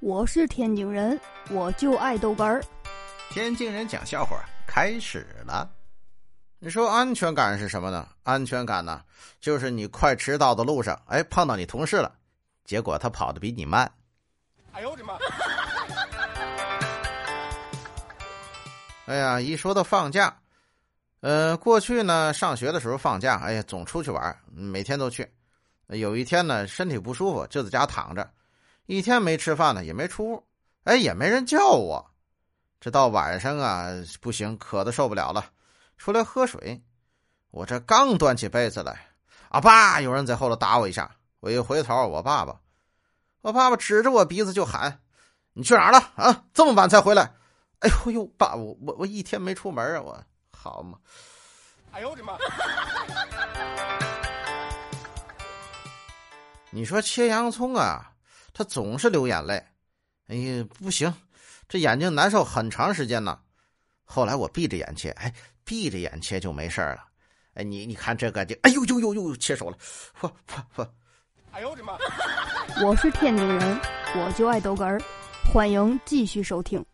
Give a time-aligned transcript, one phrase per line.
[0.00, 1.20] 我是天津人，
[1.50, 2.62] 我就爱豆干儿。
[3.30, 5.68] 天津人讲笑话开始了。
[6.60, 8.06] 你说安全感是什么呢？
[8.22, 9.02] 安全感呢，
[9.40, 12.14] 就是你快迟到的路上，哎，碰到你同事了，
[12.64, 13.90] 结果他跑的比你慢。
[14.70, 15.18] 哎呦我的妈！
[19.06, 20.36] 哎呀，一说到放假，
[21.22, 25.28] 呃，过去呢，上学的时候放假，哎呀，总出去玩，每天都去。
[25.88, 28.30] 有一天呢，身体不舒服，就在家躺着。
[28.88, 30.48] 一天没吃饭呢，也没出屋，
[30.84, 32.10] 哎，也没人叫我。
[32.80, 35.44] 这到晚上啊，不行，渴的受不了了，
[35.98, 36.82] 出来喝水。
[37.50, 39.08] 我这刚端起杯子来，
[39.50, 41.14] 啊爸，有人在后头打我一下。
[41.40, 42.58] 我一回头，我爸爸，
[43.42, 45.02] 我爸爸指着我鼻子就喊
[45.52, 45.98] ：“你去哪儿了？
[46.16, 47.34] 啊，这么晚才回来？”
[47.80, 50.98] 哎呦呦，爸，我我我一天没出门啊，我好嘛？
[51.92, 52.38] 哎呦我的妈！
[56.70, 58.12] 你说切洋葱啊？
[58.58, 59.64] 他总是流眼泪，
[60.26, 61.14] 哎呀，不行，
[61.68, 63.38] 这眼睛难受很长时间呢。
[64.02, 67.04] 后来我闭着眼切，哎，闭着眼切就没事了。
[67.54, 69.78] 哎，你你看这个就，哎呦呦呦呦，切手了，
[70.20, 70.88] 嚯嚯嚯！
[71.52, 71.96] 哎呦我的妈！
[72.84, 73.80] 我是天津人，
[74.16, 75.00] 我就爱豆哏儿，
[75.52, 76.84] 欢迎继续收听。